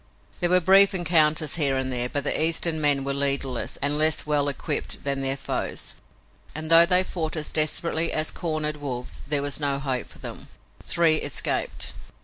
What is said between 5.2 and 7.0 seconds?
their foes, and though